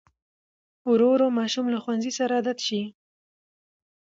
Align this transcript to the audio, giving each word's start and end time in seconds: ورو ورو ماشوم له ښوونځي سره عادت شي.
ورو 0.91 1.07
ورو 1.13 1.27
ماشوم 1.39 1.65
له 1.73 1.77
ښوونځي 1.83 2.11
سره 2.19 2.33
عادت 2.37 2.59
شي. 2.67 2.81